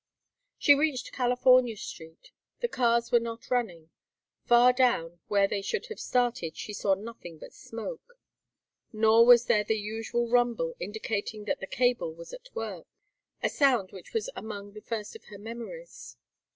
She 0.57 0.73
reached 0.73 1.11
California 1.11 1.77
Street. 1.77 2.31
The 2.59 2.67
cars 2.67 3.11
were 3.11 3.19
not 3.19 3.51
running. 3.51 3.91
Far 4.47 4.73
down 4.73 5.19
where 5.27 5.47
they 5.47 5.61
should 5.61 5.85
have 5.89 5.99
started 5.99 6.57
she 6.57 6.73
saw 6.73 6.95
nothing 6.95 7.37
but 7.37 7.53
smoke. 7.53 8.17
Nor 8.91 9.27
was 9.27 9.45
there 9.45 9.63
the 9.63 9.77
usual 9.77 10.27
rumble 10.27 10.73
indicating 10.79 11.45
that 11.45 11.59
the 11.59 11.67
cable 11.67 12.15
was 12.15 12.33
at 12.33 12.49
work, 12.55 12.87
a 13.43 13.49
sound 13.49 13.91
which 13.91 14.11
was 14.11 14.27
among 14.35 14.73
the 14.73 14.81
first 14.81 15.15
of 15.15 15.25
her 15.25 15.37
memories. 15.37 16.17